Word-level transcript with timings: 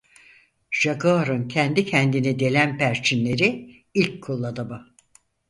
Jaguar'ın 0.71 1.47
kendi 1.47 1.85
kendini 1.85 2.39
delen 2.39 2.77
perçinleri 2.77 3.75
ilk 3.93 4.23
kullanımı. 4.23 4.93